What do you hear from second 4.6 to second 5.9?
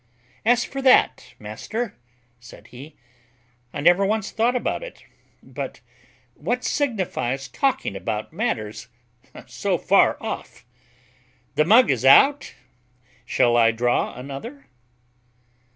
it; but